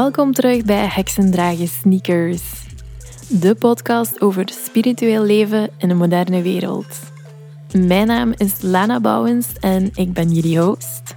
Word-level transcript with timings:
Welkom 0.00 0.32
terug 0.32 0.64
bij 0.64 0.86
Heksendragen 0.86 1.68
Sneakers, 1.68 2.42
de 3.28 3.54
podcast 3.54 4.20
over 4.20 4.48
spiritueel 4.48 5.22
leven 5.24 5.70
in 5.78 5.90
een 5.90 5.96
moderne 5.96 6.42
wereld. 6.42 6.98
Mijn 7.72 8.06
naam 8.06 8.32
is 8.36 8.62
Lana 8.62 9.00
Bouwens 9.00 9.46
en 9.52 9.90
ik 9.94 10.12
ben 10.12 10.30
jullie 10.30 10.60
host. 10.60 11.14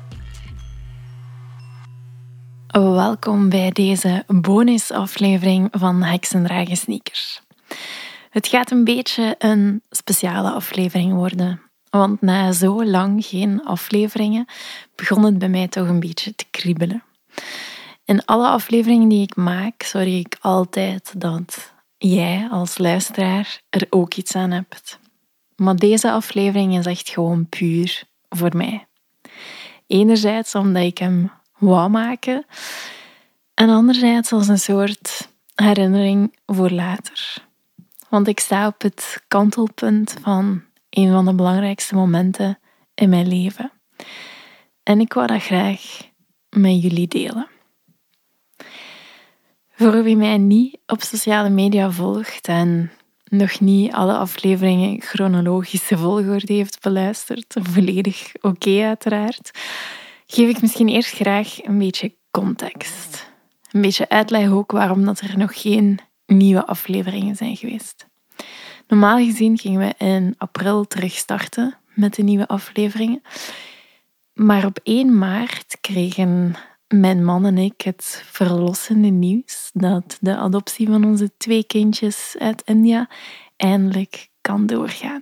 Welkom 2.67 3.49
bij 3.49 3.71
deze 3.71 4.23
bonusaflevering 4.27 5.67
van 5.71 6.01
Heksendragen 6.01 6.77
Sneakers. 6.77 7.41
Het 8.29 8.47
gaat 8.47 8.71
een 8.71 8.83
beetje 8.83 9.35
een 9.37 9.81
speciale 9.89 10.51
aflevering 10.51 11.13
worden, 11.13 11.61
want 11.89 12.21
na 12.21 12.51
zo 12.51 12.85
lang 12.85 13.25
geen 13.25 13.63
afleveringen 13.63 14.45
begon 14.95 15.23
het 15.23 15.37
bij 15.37 15.49
mij 15.49 15.67
toch 15.67 15.87
een 15.87 15.99
beetje 15.99 16.35
te 16.35 16.45
kriebelen. 16.51 17.03
In 18.05 18.25
alle 18.25 18.47
afleveringen 18.47 19.09
die 19.09 19.21
ik 19.21 19.35
maak, 19.35 19.83
zorg 19.83 20.05
ik 20.05 20.37
altijd 20.41 21.13
dat 21.17 21.73
jij 21.97 22.47
als 22.51 22.77
luisteraar 22.77 23.61
er 23.69 23.87
ook 23.89 24.13
iets 24.13 24.35
aan 24.35 24.51
hebt. 24.51 24.99
Maar 25.55 25.75
deze 25.75 26.11
aflevering 26.11 26.77
is 26.77 26.85
echt 26.85 27.09
gewoon 27.09 27.49
puur 27.49 28.03
voor 28.29 28.57
mij. 28.57 28.87
Enerzijds 29.87 30.55
omdat 30.55 30.83
ik 30.83 30.97
hem 30.97 31.31
wou 31.57 31.89
maken, 31.89 32.45
en 33.53 33.69
anderzijds 33.69 34.31
als 34.31 34.47
een 34.47 34.59
soort 34.59 35.29
herinnering 35.55 36.37
voor 36.45 36.69
later. 36.69 37.45
Want 38.09 38.27
ik 38.27 38.39
sta 38.39 38.67
op 38.67 38.81
het 38.81 39.23
kantelpunt 39.27 40.15
van 40.21 40.63
een 40.89 41.11
van 41.11 41.25
de 41.25 41.33
belangrijkste 41.33 41.95
momenten 41.95 42.59
in 42.93 43.09
mijn 43.09 43.27
leven. 43.27 43.71
En 44.83 44.99
ik 44.99 45.13
wou 45.13 45.27
dat 45.27 45.43
graag 45.43 45.81
met 46.49 46.81
jullie 46.81 47.07
delen. 47.07 47.47
Voor 49.75 50.03
wie 50.03 50.17
mij 50.17 50.37
niet 50.37 50.77
op 50.85 51.01
sociale 51.01 51.49
media 51.49 51.91
volgt 51.91 52.47
en 52.47 52.91
nog 53.23 53.59
niet 53.59 53.91
alle 53.91 54.17
afleveringen 54.17 55.01
chronologische 55.01 55.97
volgorde 55.97 56.53
heeft 56.53 56.81
beluisterd, 56.81 57.55
volledig 57.61 58.31
oké 58.41 58.83
uiteraard, 58.83 59.51
geef 60.25 60.49
ik 60.49 60.61
misschien 60.61 60.87
eerst 60.87 61.13
graag 61.13 61.63
een 61.63 61.77
beetje 61.77 62.15
context. 62.31 63.31
Een 63.71 63.81
beetje 63.81 64.09
uitleg 64.09 64.49
ook 64.49 64.71
waarom 64.71 65.05
dat 65.05 65.19
er 65.19 65.37
nog 65.37 65.61
geen 65.61 65.99
nieuwe 66.25 66.65
afleveringen 66.65 67.35
zijn 67.35 67.57
geweest. 67.57 68.07
Normaal 68.87 69.17
gezien 69.17 69.57
gingen 69.57 69.79
we 69.79 70.05
in 70.05 70.35
april 70.37 70.85
terug 70.85 71.13
starten 71.13 71.77
met 71.93 72.15
de 72.15 72.23
nieuwe 72.23 72.47
afleveringen. 72.47 73.21
Maar 74.33 74.65
op 74.65 74.79
1 74.83 75.17
maart 75.17 75.77
kregen 75.81 76.55
mijn 76.99 77.25
man 77.25 77.45
en 77.45 77.57
ik 77.57 77.81
het 77.81 78.23
verlossende 78.25 79.07
nieuws 79.07 79.69
dat 79.73 80.17
de 80.21 80.35
adoptie 80.35 80.87
van 80.87 81.05
onze 81.05 81.31
twee 81.37 81.63
kindjes 81.63 82.35
uit 82.39 82.61
India 82.65 83.09
eindelijk 83.55 84.29
kan 84.41 84.65
doorgaan. 84.65 85.21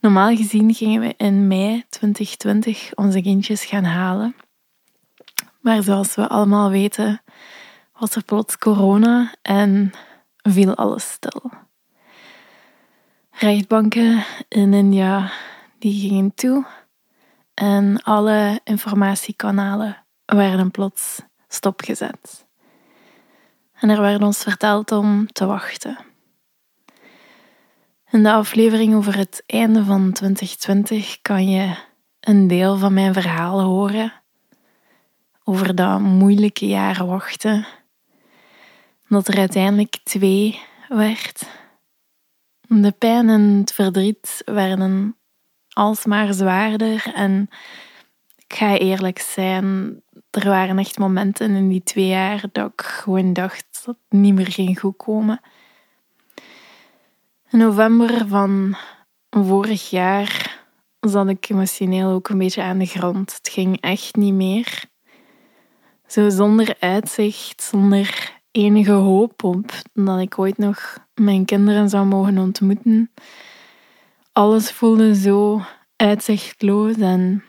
Normaal 0.00 0.36
gezien 0.36 0.74
gingen 0.74 1.00
we 1.00 1.14
in 1.16 1.46
mei 1.46 1.84
2020 1.88 2.94
onze 2.94 3.22
kindjes 3.22 3.64
gaan 3.64 3.84
halen. 3.84 4.36
Maar 5.60 5.82
zoals 5.82 6.14
we 6.14 6.28
allemaal 6.28 6.70
weten, 6.70 7.22
was 7.98 8.14
er 8.14 8.24
plots 8.24 8.58
corona 8.58 9.34
en 9.42 9.92
viel 10.36 10.74
alles 10.74 11.10
stil. 11.10 11.50
Rechtbanken 13.30 14.24
in 14.48 14.74
India 14.74 15.32
die 15.78 16.00
gingen 16.00 16.34
toe 16.34 16.66
en 17.54 18.02
alle 18.02 18.60
informatiekanalen 18.64 19.99
werden 20.36 20.70
plots 20.70 21.20
stopgezet. 21.48 22.46
En 23.72 23.88
er 23.88 24.00
werd 24.00 24.22
ons 24.22 24.42
verteld 24.42 24.92
om 24.92 25.32
te 25.32 25.46
wachten. 25.46 25.98
In 28.10 28.22
de 28.22 28.32
aflevering 28.32 28.94
over 28.94 29.16
het 29.16 29.42
einde 29.46 29.84
van 29.84 30.12
2020 30.12 31.20
kan 31.22 31.48
je 31.48 31.74
een 32.20 32.46
deel 32.46 32.76
van 32.76 32.94
mijn 32.94 33.12
verhaal 33.12 33.62
horen 33.62 34.12
over 35.44 35.74
dat 35.74 36.00
moeilijke 36.00 36.66
jaren 36.66 37.06
wachten. 37.06 37.66
Dat 39.08 39.28
er 39.28 39.38
uiteindelijk 39.38 39.98
twee 40.02 40.60
werd. 40.88 41.48
De 42.66 42.92
pijn 42.92 43.28
en 43.28 43.40
het 43.40 43.72
verdriet 43.72 44.42
werden 44.44 45.16
alsmaar 45.68 46.32
zwaarder 46.32 47.12
en 47.14 47.48
ik 48.36 48.56
ga 48.56 48.76
eerlijk 48.76 49.18
zijn, 49.18 50.00
er 50.30 50.48
waren 50.48 50.78
echt 50.78 50.98
momenten 50.98 51.50
in 51.50 51.68
die 51.68 51.82
twee 51.82 52.06
jaar 52.06 52.44
dat 52.52 52.72
ik 52.72 52.80
gewoon 52.80 53.32
dacht 53.32 53.80
dat 53.84 53.96
het 54.08 54.20
niet 54.20 54.34
meer 54.34 54.52
ging 54.52 54.80
goed 54.80 54.96
komen. 54.96 55.40
In 57.50 57.58
november 57.58 58.28
van 58.28 58.76
vorig 59.30 59.90
jaar 59.90 60.58
zat 61.00 61.28
ik 61.28 61.48
emotioneel 61.48 62.10
ook 62.10 62.28
een 62.28 62.38
beetje 62.38 62.62
aan 62.62 62.78
de 62.78 62.86
grond. 62.86 63.34
Het 63.34 63.48
ging 63.48 63.80
echt 63.80 64.16
niet 64.16 64.34
meer. 64.34 64.84
Zo 66.06 66.28
zonder 66.28 66.76
uitzicht, 66.78 67.62
zonder 67.62 68.38
enige 68.50 68.92
hoop 68.92 69.44
op 69.44 69.72
dat 69.92 70.20
ik 70.20 70.38
ooit 70.38 70.58
nog 70.58 70.98
mijn 71.14 71.44
kinderen 71.44 71.88
zou 71.88 72.06
mogen 72.06 72.38
ontmoeten. 72.38 73.12
Alles 74.32 74.72
voelde 74.72 75.14
zo 75.14 75.62
uitzichtloos 75.96 76.96
en 76.96 77.44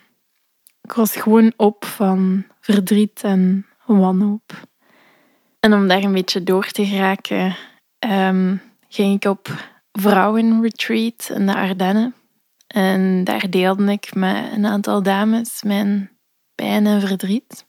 ik 0.81 0.94
was 0.94 1.16
gewoon 1.16 1.53
op 1.58 1.86
van 1.86 2.46
verdriet 2.61 3.23
en 3.23 3.66
wanhoop. 3.85 4.67
En 5.59 5.73
om 5.73 5.88
daar 5.88 6.03
een 6.03 6.13
beetje 6.13 6.44
door 6.44 6.67
te 6.67 6.85
geraken, 6.85 7.55
um, 7.99 8.61
ging 8.88 9.16
ik 9.16 9.29
op 9.29 9.47
vrouwenretreat 9.91 11.31
in 11.33 11.45
de 11.45 11.55
Ardennen. 11.55 12.16
En 12.67 13.23
daar 13.23 13.50
deelde 13.50 13.91
ik 13.91 14.16
met 14.16 14.51
een 14.51 14.66
aantal 14.66 15.03
dames 15.03 15.63
mijn 15.63 16.11
pijn 16.55 16.85
en 16.85 17.01
verdriet. 17.01 17.66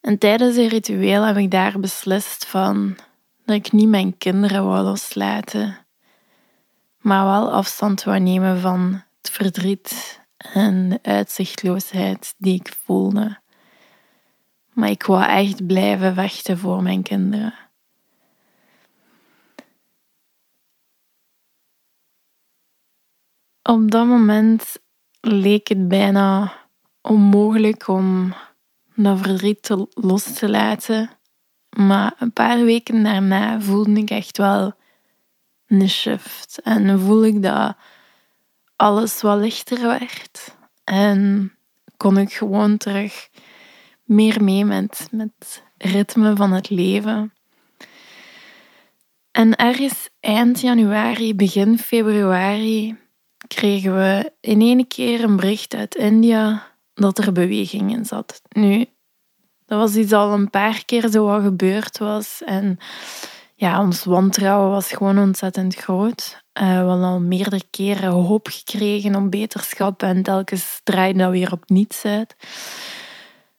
En 0.00 0.18
tijdens 0.18 0.56
het 0.56 0.72
ritueel 0.72 1.22
heb 1.26 1.36
ik 1.36 1.50
daar 1.50 1.80
beslist 1.80 2.46
van 2.46 2.96
dat 3.44 3.56
ik 3.56 3.72
niet 3.72 3.88
mijn 3.88 4.18
kinderen 4.18 4.66
wou 4.66 4.82
loslaten, 4.82 5.78
maar 6.98 7.24
wel 7.24 7.52
afstand 7.52 8.04
wou 8.04 8.18
nemen 8.20 8.60
van 8.60 9.02
het 9.20 9.30
verdriet 9.30 10.20
en 10.52 10.88
de 10.88 10.98
uitzichtloosheid 11.02 12.34
die 12.38 12.54
ik 12.54 12.76
voelde. 12.84 13.40
Maar 14.72 14.90
ik 14.90 15.02
wou 15.02 15.24
echt 15.24 15.66
blijven 15.66 16.14
vechten 16.14 16.58
voor 16.58 16.82
mijn 16.82 17.02
kinderen. 17.02 17.54
Op 23.62 23.90
dat 23.90 24.06
moment 24.06 24.76
leek 25.20 25.68
het 25.68 25.88
bijna 25.88 26.52
onmogelijk 27.00 27.88
om 27.88 28.34
dat 28.94 29.20
verdriet 29.20 29.74
los 29.90 30.32
te 30.32 30.50
laten. 30.50 31.10
Maar 31.76 32.14
een 32.18 32.32
paar 32.32 32.64
weken 32.64 33.02
daarna 33.02 33.60
voelde 33.60 33.92
ik 34.00 34.10
echt 34.10 34.36
wel 34.36 34.72
een 35.66 35.88
shift. 35.88 36.60
En 36.62 37.00
voel 37.00 37.24
ik 37.24 37.42
dat 37.42 37.76
alles 38.82 39.20
wat 39.20 39.38
lichter 39.38 39.82
werd. 39.82 40.56
En 40.84 41.52
kon 41.96 42.18
ik 42.18 42.32
gewoon 42.32 42.76
terug 42.76 43.28
meer 44.04 44.42
mee 44.42 44.64
met, 44.64 45.08
het 45.16 45.62
ritme 45.76 46.36
van 46.36 46.52
het 46.52 46.70
leven. 46.70 47.32
En 49.30 49.56
ergens 49.56 50.08
eind 50.20 50.60
januari, 50.60 51.34
begin 51.34 51.78
februari, 51.78 52.96
kregen 53.46 53.94
we 53.94 54.32
in 54.40 54.60
één 54.60 54.86
keer 54.86 55.24
een 55.24 55.36
bericht 55.36 55.74
uit 55.74 55.94
India 55.94 56.66
dat 56.94 57.18
er 57.18 57.32
beweging 57.32 57.92
in 57.92 58.04
zat. 58.04 58.42
Nu, 58.48 58.86
dat 59.66 59.78
was 59.78 59.94
iets 59.94 60.12
al 60.12 60.32
een 60.32 60.50
paar 60.50 60.84
keer 60.84 61.08
zo 61.08 61.24
wat 61.24 61.42
gebeurd 61.42 61.98
was. 61.98 62.42
En 62.44 62.78
ja, 63.54 63.80
ons 63.80 64.04
wantrouwen 64.04 64.70
was 64.70 64.92
gewoon 64.92 65.18
ontzettend 65.18 65.74
groot. 65.74 66.41
Uh, 66.60 66.80
we 66.80 66.88
hadden 66.88 67.08
al 67.08 67.20
meerdere 67.20 67.62
keren 67.70 68.10
hoop 68.10 68.48
gekregen 68.50 69.14
om 69.14 69.30
beterschap 69.30 70.02
en 70.02 70.22
telkens 70.22 70.80
draaide 70.82 71.18
dat 71.18 71.30
weer 71.30 71.52
op 71.52 71.68
niets 71.68 72.04
uit. 72.04 72.36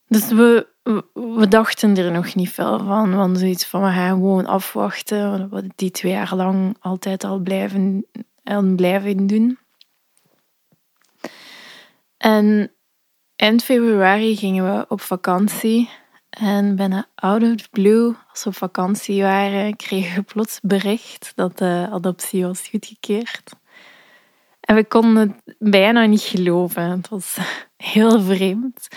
Dus 0.08 0.28
we, 0.28 0.68
we, 1.14 1.48
dachten 1.48 1.98
er 1.98 2.12
nog 2.12 2.36
niet 2.36 2.50
veel 2.50 2.80
van. 2.80 3.16
Want 3.16 3.38
zoiets 3.38 3.66
van, 3.66 3.82
we 3.82 3.92
gaan 3.92 4.10
gewoon 4.10 4.46
afwachten. 4.46 5.50
We 5.50 5.70
die 5.76 5.92
twee 5.92 6.12
jaar 6.12 6.36
lang 6.36 6.78
altijd 6.80 7.24
al 7.24 7.40
blijven, 7.40 8.06
en 8.44 8.76
blijven 8.76 9.28
doen. 9.28 9.58
En 12.18 12.72
eind 13.36 13.64
februari 13.64 14.36
gingen 14.36 14.78
we 14.78 14.86
op 14.88 15.02
vakantie. 15.02 15.90
En 16.40 16.76
bijna 16.76 17.06
out 17.16 17.44
of 17.44 17.70
blue, 17.70 18.16
als 18.30 18.44
we 18.44 18.50
op 18.50 18.56
vakantie 18.56 19.22
waren, 19.22 19.76
kregen 19.76 20.16
we 20.16 20.22
plots 20.22 20.60
bericht 20.62 21.32
dat 21.36 21.58
de 21.58 21.88
adoptie 21.92 22.46
was 22.46 22.68
goedgekeurd. 22.68 23.56
En 24.60 24.76
we 24.76 24.86
konden 24.86 25.42
het 25.46 25.56
bijna 25.60 26.06
niet 26.06 26.22
geloven. 26.22 26.84
Het 26.90 27.10
was 27.10 27.38
heel 27.78 28.22
vreemd. 28.22 28.88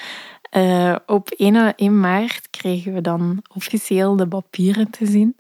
Uh, 0.53 0.97
op 1.07 1.29
1, 1.29 1.75
1 1.75 2.01
maart 2.01 2.51
kregen 2.51 2.95
we 2.95 3.01
dan 3.01 3.43
officieel 3.55 4.17
de 4.17 4.29
papieren 4.29 4.91
te 4.91 5.07
zien. 5.07 5.37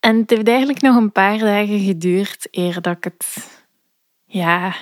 En 0.00 0.16
het 0.16 0.30
heeft 0.30 0.48
eigenlijk 0.48 0.80
nog 0.80 0.96
een 0.96 1.12
paar 1.12 1.38
dagen 1.38 1.80
geduurd 1.80 2.48
eer 2.50 2.80
dat 2.80 2.96
ik 2.96 3.04
het, 3.04 3.48
ja, 4.24 4.74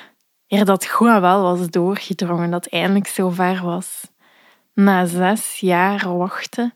eer 0.48 0.64
dat 0.64 0.86
goed 0.86 1.08
wel 1.08 1.42
was 1.42 1.70
doorgedrongen, 1.70 2.50
dat 2.50 2.64
het 2.64 2.72
eindelijk 2.72 3.06
zover 3.06 3.62
was. 3.62 4.10
Na 4.74 5.06
zes 5.06 5.58
jaar 5.58 6.16
wachten 6.16 6.74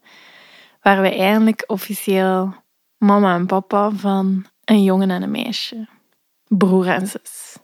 waren 0.82 1.02
we 1.02 1.16
eindelijk 1.16 1.64
officieel 1.66 2.54
mama 2.98 3.34
en 3.34 3.46
papa 3.46 3.90
van 3.90 4.46
een 4.64 4.82
jongen 4.82 5.10
en 5.10 5.22
een 5.22 5.30
meisje, 5.30 5.88
broer 6.48 6.88
en 6.88 7.06
zus. 7.06 7.56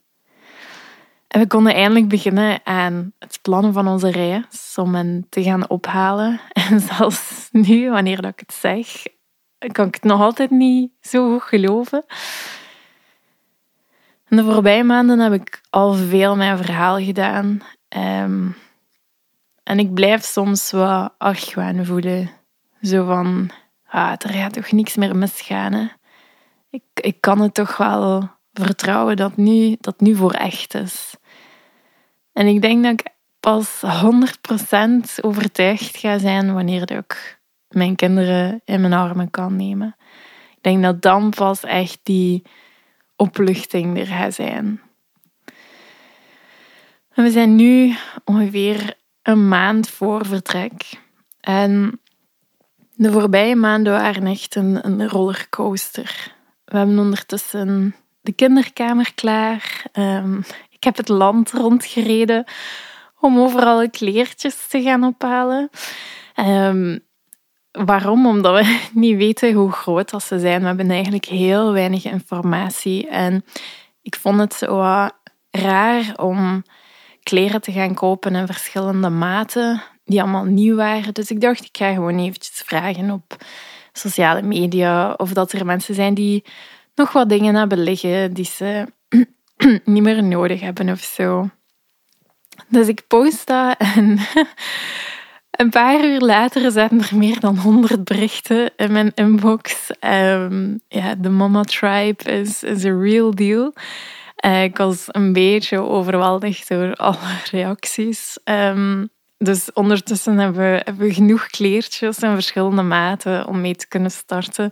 En 1.28 1.40
we 1.40 1.46
konden 1.46 1.74
eindelijk 1.74 2.08
beginnen 2.08 2.60
aan 2.64 3.12
het 3.18 3.38
plannen 3.42 3.72
van 3.72 3.88
onze 3.88 4.10
reis 4.10 4.74
om 4.76 4.94
hen 4.94 5.26
te 5.28 5.42
gaan 5.42 5.68
ophalen. 5.68 6.40
En 6.70 6.80
zelfs 6.80 7.48
nu, 7.52 7.90
wanneer 7.90 8.24
ik 8.24 8.40
het 8.40 8.52
zeg, 8.52 9.02
kan 9.72 9.86
ik 9.86 9.94
het 9.94 10.04
nog 10.04 10.20
altijd 10.20 10.50
niet 10.50 10.92
zo 11.00 11.32
goed 11.32 11.48
geloven. 11.48 12.04
In 14.28 14.36
de 14.36 14.44
voorbije 14.44 14.84
maanden 14.84 15.18
heb 15.18 15.32
ik 15.32 15.60
al 15.70 15.92
veel 15.92 16.36
mijn 16.36 16.56
verhaal 16.56 16.98
gedaan. 16.98 17.62
Ehm, 17.88 18.48
en 19.70 19.78
ik 19.78 19.94
blijf 19.94 20.24
soms 20.24 20.70
wat 20.70 21.14
argwaan 21.18 21.84
voelen. 21.84 22.30
Zo 22.82 23.04
van, 23.04 23.50
ah, 23.86 24.12
er 24.18 24.30
gaat 24.30 24.52
toch 24.52 24.72
niks 24.72 24.96
meer 24.96 25.16
misgaan. 25.16 25.72
Hè? 25.72 25.86
Ik, 26.70 26.82
ik 26.94 27.20
kan 27.20 27.40
het 27.40 27.54
toch 27.54 27.76
wel 27.76 28.28
vertrouwen 28.52 29.16
dat 29.16 29.36
nu, 29.36 29.76
dat 29.80 30.00
nu 30.00 30.14
voor 30.14 30.32
echt 30.32 30.74
is. 30.74 31.14
En 32.32 32.46
ik 32.46 32.60
denk 32.60 32.82
dat 32.82 32.92
ik 32.92 33.06
pas 33.40 33.82
100% 35.18 35.20
overtuigd 35.20 35.96
ga 35.96 36.18
zijn 36.18 36.54
wanneer 36.54 36.90
ik 36.90 37.40
mijn 37.68 37.96
kinderen 37.96 38.60
in 38.64 38.80
mijn 38.80 38.92
armen 38.92 39.30
kan 39.30 39.56
nemen. 39.56 39.96
Ik 40.50 40.62
denk 40.62 40.82
dat 40.82 41.02
dan 41.02 41.30
pas 41.30 41.64
echt 41.64 42.00
die 42.02 42.42
opluchting 43.16 43.98
er 43.98 44.06
gaat 44.06 44.34
zijn. 44.34 44.80
we 47.14 47.30
zijn 47.30 47.56
nu 47.56 47.94
ongeveer 48.24 48.98
een 49.30 49.48
maand 49.48 49.88
voor 49.88 50.26
vertrek. 50.26 51.00
En 51.40 52.00
de 52.94 53.12
voorbije 53.12 53.56
maanden 53.56 53.92
waren 53.92 54.26
echt 54.26 54.54
een, 54.54 54.86
een 54.86 55.08
rollercoaster. 55.08 56.34
We 56.64 56.76
hebben 56.76 56.98
ondertussen 56.98 57.94
de 58.20 58.32
kinderkamer 58.32 59.14
klaar. 59.14 59.84
Ehm, 59.92 60.38
ik 60.70 60.84
heb 60.84 60.96
het 60.96 61.08
land 61.08 61.52
rondgereden 61.52 62.44
om 63.20 63.38
overal 63.38 63.90
kleertjes 63.90 64.66
te 64.66 64.82
gaan 64.82 65.04
ophalen. 65.04 65.70
Um, 66.36 67.00
waarom? 67.70 68.26
Omdat 68.26 68.64
we 68.64 68.80
niet 68.92 69.16
weten 69.16 69.52
hoe 69.52 69.72
groot 69.72 70.10
dat 70.10 70.22
ze 70.22 70.38
zijn. 70.38 70.60
We 70.60 70.66
hebben 70.66 70.90
eigenlijk 70.90 71.24
heel 71.24 71.72
weinig 71.72 72.04
informatie. 72.04 73.08
En 73.08 73.44
ik 74.02 74.16
vond 74.16 74.40
het 74.40 74.54
zo 74.54 74.80
raar 75.50 76.12
om 76.16 76.62
kleren 77.30 77.60
te 77.60 77.72
gaan 77.72 77.94
kopen 77.94 78.34
in 78.34 78.46
verschillende 78.46 79.08
maten 79.08 79.82
die 80.04 80.20
allemaal 80.20 80.44
nieuw 80.44 80.76
waren. 80.76 81.14
Dus 81.14 81.30
ik 81.30 81.40
dacht, 81.40 81.64
ik 81.64 81.76
ga 81.76 81.92
gewoon 81.92 82.18
eventjes 82.18 82.62
vragen 82.64 83.10
op 83.10 83.36
sociale 83.92 84.42
media 84.42 85.12
of 85.12 85.32
dat 85.32 85.52
er 85.52 85.66
mensen 85.66 85.94
zijn 85.94 86.14
die 86.14 86.44
nog 86.94 87.12
wat 87.12 87.28
dingen 87.28 87.54
hebben 87.54 87.82
liggen 87.82 88.32
die 88.32 88.44
ze 88.44 88.86
niet 89.84 90.02
meer 90.02 90.24
nodig 90.24 90.60
hebben 90.60 90.88
of 90.88 91.00
zo. 91.00 91.50
Dus 92.68 92.88
ik 92.88 93.06
post 93.06 93.46
dat 93.46 93.76
en 93.78 94.18
een 95.60 95.70
paar 95.70 96.04
uur 96.04 96.20
later 96.20 96.70
zaten 96.70 97.00
er 97.00 97.16
meer 97.16 97.40
dan 97.40 97.56
honderd 97.58 98.04
berichten 98.04 98.70
in 98.76 98.92
mijn 98.92 99.12
inbox. 99.14 99.90
Um, 100.04 100.80
ja, 100.88 101.14
de 101.14 101.28
Mama 101.28 101.62
Tribe 101.62 102.24
is, 102.24 102.62
is 102.62 102.84
a 102.84 102.98
real 103.00 103.34
deal. 103.34 103.72
Uh, 104.44 104.62
ik 104.62 104.76
was 104.76 105.04
een 105.06 105.32
beetje 105.32 105.80
overweldigd 105.80 106.68
door 106.68 106.94
alle 106.94 107.38
reacties. 107.50 108.38
Um, 108.44 109.10
dus 109.38 109.72
ondertussen 109.72 110.38
hebben 110.38 110.72
we, 110.72 110.80
hebben 110.84 111.14
genoeg 111.14 111.46
kleertjes 111.46 112.18
in 112.18 112.34
verschillende 112.34 112.82
maten 112.82 113.46
om 113.46 113.60
mee 113.60 113.74
te 113.74 113.88
kunnen 113.88 114.10
starten. 114.10 114.70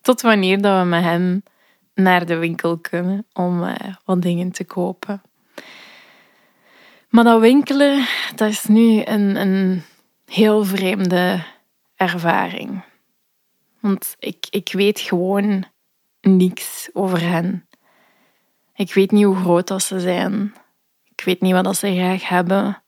Tot 0.00 0.20
wanneer 0.20 0.60
dat 0.60 0.82
we 0.82 0.88
met 0.88 1.02
hem 1.02 1.42
naar 1.94 2.26
de 2.26 2.36
winkel 2.36 2.78
kunnen 2.78 3.26
om 3.32 3.62
uh, 3.62 3.74
wat 4.04 4.22
dingen 4.22 4.52
te 4.52 4.64
kopen. 4.64 5.22
Maar 7.08 7.24
dat 7.24 7.40
winkelen, 7.40 8.06
dat 8.34 8.48
is 8.48 8.64
nu 8.64 9.02
een, 9.04 9.36
een 9.36 9.82
heel 10.26 10.64
vreemde 10.64 11.42
ervaring. 11.94 12.84
Want 13.80 14.16
ik, 14.18 14.46
ik 14.50 14.72
weet 14.72 15.00
gewoon 15.00 15.64
niks 16.20 16.88
over 16.92 17.20
hen. 17.20 17.68
Ik 18.76 18.94
weet 18.94 19.10
niet 19.10 19.24
hoe 19.24 19.36
groot 19.36 19.66
dat 19.66 19.82
ze 19.82 20.00
zijn. 20.00 20.54
Ik 21.04 21.24
weet 21.24 21.40
niet 21.40 21.52
wat 21.52 21.64
dat 21.64 21.76
ze 21.76 21.94
graag 21.94 22.28
hebben. 22.28 22.82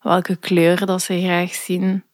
Welke 0.00 0.36
kleuren 0.36 0.86
dat 0.86 1.02
ze 1.02 1.20
graag 1.20 1.54
zien. 1.54 2.04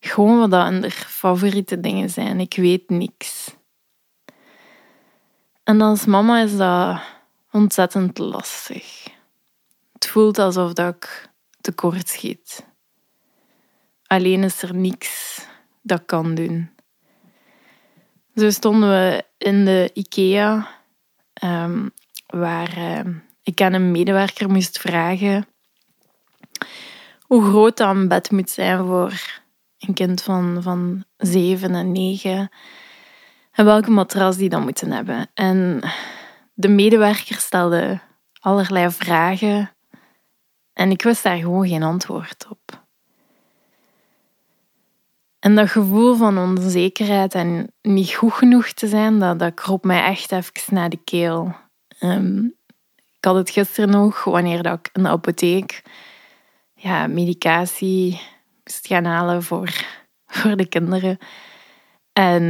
Gewoon 0.00 0.38
wat 0.38 0.50
dat 0.50 0.68
hun 0.68 0.90
favoriete 0.90 1.80
dingen 1.80 2.10
zijn. 2.10 2.40
Ik 2.40 2.54
weet 2.54 2.88
niks. 2.90 3.54
En 5.64 5.80
als 5.80 6.04
mama 6.04 6.40
is 6.40 6.56
dat 6.56 7.00
ontzettend 7.50 8.18
lastig. 8.18 9.06
Het 9.92 10.06
voelt 10.06 10.38
alsof 10.38 10.72
dat 10.72 10.94
ik 10.94 11.30
tekort 11.60 12.08
schiet. 12.08 12.66
Alleen 14.06 14.42
is 14.42 14.62
er 14.62 14.74
niks 14.74 15.46
dat 15.82 16.02
kan 16.04 16.34
doen. 16.34 16.70
Zo 18.34 18.50
stonden 18.50 18.88
we 18.88 19.24
in 19.38 19.64
de 19.64 19.90
IKEA, 19.94 20.68
um, 21.44 21.90
waar 22.26 22.78
uh, 22.78 23.14
ik 23.42 23.60
aan 23.60 23.72
een 23.72 23.90
medewerker 23.90 24.50
moest 24.50 24.78
vragen 24.78 25.46
hoe 27.32 27.44
groot 27.44 27.76
dat 27.76 27.88
een 27.88 28.08
bed 28.08 28.30
moet 28.30 28.50
zijn 28.50 28.86
voor 28.86 29.40
een 29.78 29.94
kind 29.94 30.22
van, 30.22 30.62
van 30.62 31.04
zeven 31.16 31.74
en 31.74 31.92
negen 31.92 32.50
en 33.52 33.64
welke 33.64 33.90
matras 33.90 34.36
die 34.36 34.48
dan 34.48 34.62
moeten 34.62 34.92
hebben. 34.92 35.30
En 35.34 35.80
de 36.54 36.68
medewerker 36.68 37.36
stelde 37.36 38.00
allerlei 38.40 38.90
vragen 38.90 39.70
en 40.72 40.90
ik 40.90 41.02
wist 41.02 41.22
daar 41.22 41.36
gewoon 41.36 41.68
geen 41.68 41.82
antwoord 41.82 42.46
op. 42.50 42.81
En 45.42 45.54
dat 45.54 45.70
gevoel 45.70 46.14
van 46.14 46.38
onzekerheid 46.38 47.34
en 47.34 47.72
niet 47.80 48.14
goed 48.14 48.32
genoeg 48.32 48.72
te 48.72 48.88
zijn, 48.88 49.18
dat, 49.18 49.38
dat 49.38 49.54
kroop 49.54 49.84
mij 49.84 50.02
echt 50.02 50.32
even 50.32 50.74
naar 50.74 50.88
de 50.88 51.00
keel. 51.04 51.54
Um, 52.00 52.54
ik 53.16 53.24
had 53.24 53.34
het 53.34 53.50
gisteren 53.50 53.90
nog, 53.90 54.24
wanneer 54.24 54.62
dat 54.62 54.78
ik 54.78 54.90
in 54.92 55.02
de 55.02 55.08
apotheek 55.08 55.82
ja, 56.74 57.06
medicatie 57.06 58.20
moest 58.64 58.86
gaan 58.86 59.04
halen 59.04 59.42
voor, 59.42 59.70
voor 60.26 60.56
de 60.56 60.66
kinderen. 60.66 61.18
En 62.12 62.42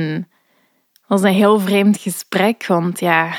het 0.92 1.06
was 1.06 1.22
een 1.22 1.32
heel 1.32 1.60
vreemd 1.60 1.98
gesprek, 1.98 2.66
want 2.66 3.00
ja, 3.00 3.36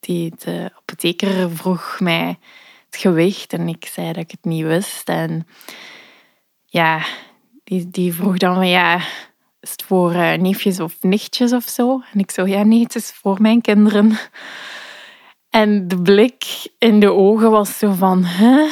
die, 0.00 0.32
de 0.44 0.70
apotheker 0.76 1.50
vroeg 1.50 2.00
mij 2.00 2.38
het 2.90 2.96
gewicht 2.96 3.52
en 3.52 3.68
ik 3.68 3.84
zei 3.84 4.06
dat 4.06 4.22
ik 4.22 4.30
het 4.30 4.44
niet 4.44 4.64
wist. 4.64 5.08
En 5.08 5.46
ja, 6.64 7.04
die, 7.80 8.14
vroeg 8.14 8.36
dan 8.36 8.54
van 8.54 8.68
ja, 8.68 8.96
is 9.60 9.70
het 9.70 9.82
voor 9.82 10.12
uh, 10.12 10.32
neefjes 10.32 10.80
of 10.80 10.96
nichtjes 11.00 11.52
of 11.52 11.68
zo? 11.68 12.00
En 12.12 12.18
ik 12.18 12.30
zo, 12.30 12.46
ja 12.46 12.62
nee, 12.62 12.82
het 12.82 12.94
is 12.94 13.10
voor 13.10 13.40
mijn 13.40 13.60
kinderen. 13.60 14.18
En 15.50 15.88
de 15.88 16.02
blik 16.02 16.44
in 16.78 17.00
de 17.00 17.12
ogen 17.12 17.50
was 17.50 17.78
zo 17.78 17.92
van, 17.92 18.24
hè? 18.24 18.66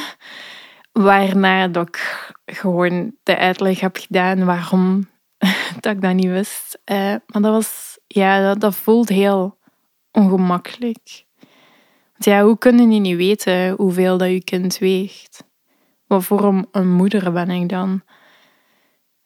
Waarna 0.93 1.69
dat 1.69 1.89
ik 1.89 2.33
gewoon 2.45 3.15
de 3.23 3.37
uitleg 3.37 3.81
heb 3.81 3.97
gedaan 3.97 4.45
waarom 4.45 5.09
dat 5.81 5.95
ik 5.95 6.01
dat 6.01 6.15
niet 6.15 6.31
wist. 6.31 6.79
Uh, 6.85 6.97
maar 6.97 7.43
dat 7.43 7.53
was, 7.53 7.99
ja, 8.07 8.55
dat, 8.55 8.77
voelt 8.77 9.09
heel 9.09 9.59
ongemakkelijk. 10.13 11.25
Want 12.13 12.25
ja, 12.25 12.43
hoe 12.45 12.59
kunnen 12.59 12.91
je 12.93 13.01
niet 13.01 13.17
weten 13.17 13.71
hoeveel 13.71 14.19
dat 14.19 14.29
je 14.29 14.45
kind 14.45 14.79
weegt? 14.79 15.45
Wat 16.07 16.25
voor 16.25 16.67
een 16.71 16.91
moeder 16.91 17.33
ben 17.33 17.51
ik 17.51 17.69
dan? 17.69 18.03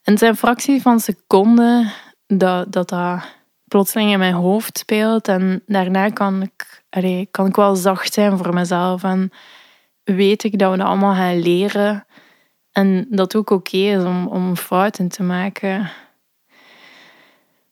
En 0.05 0.13
het 0.13 0.19
zijn 0.19 0.37
fractie 0.37 0.83
van 0.83 1.01
seconden 1.01 1.93
dat, 2.27 2.73
dat 2.73 2.89
dat 2.89 3.23
plotseling 3.69 4.11
in 4.11 4.19
mijn 4.19 4.35
hoofd 4.35 4.79
speelt. 4.79 5.29
En 5.29 5.63
daarna 5.67 6.09
kan 6.09 6.43
ik, 6.43 6.83
kan 7.31 7.47
ik 7.47 7.57
wel 7.57 7.75
zacht 7.75 8.13
zijn 8.13 8.39
voor 8.39 8.55
mezelf. 8.55 9.03
En 9.03 9.33
weet 10.03 10.45
ik 10.45 10.59
dat 10.59 10.71
we 10.71 10.77
dat 10.77 10.87
allemaal 10.87 11.15
gaan 11.15 11.39
leren. 11.39 12.07
En 12.73 13.07
dat 13.11 13.33
het 13.33 13.37
ook 13.37 13.51
oké 13.51 13.77
is 13.77 14.03
om, 14.03 14.27
om 14.27 14.57
fouten 14.57 15.09
te 15.09 15.23
maken. 15.23 15.91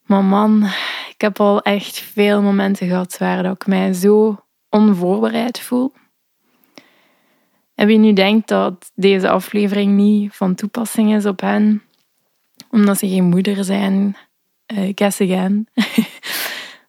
Maar 0.03 0.23
man, 0.23 0.63
ik 1.09 1.21
heb 1.21 1.39
al 1.39 1.61
echt 1.61 1.99
veel 1.99 2.41
momenten 2.41 2.87
gehad 2.87 3.17
waar 3.17 3.43
dat 3.43 3.55
ik 3.55 3.67
mij 3.67 3.93
zo 3.93 4.43
onvoorbereid 4.69 5.59
voel. 5.59 5.93
En 7.75 7.87
wie 7.87 7.97
nu 7.97 8.13
denkt 8.13 8.47
dat 8.47 8.91
deze 8.95 9.29
aflevering 9.29 9.91
niet 9.91 10.33
van 10.33 10.55
toepassing 10.55 11.15
is 11.15 11.25
op 11.25 11.41
hen, 11.41 11.81
omdat 12.73 12.97
ze 12.97 13.07
geen 13.07 13.23
moeder 13.23 13.63
zijn, 13.63 14.17
uh, 14.73 14.91
guess 14.95 15.21
again. 15.21 15.67